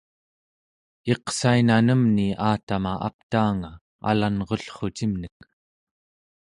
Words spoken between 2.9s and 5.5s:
aptaanga alangrullrucimnek